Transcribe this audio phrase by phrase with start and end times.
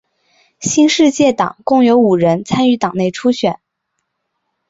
[0.59, 3.59] 新世界党共有五人参与党内初选。